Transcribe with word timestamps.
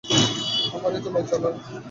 আমার 0.75 0.91
এতে 0.97 1.09
লজ্জা 1.15 1.37
করে। 1.43 1.57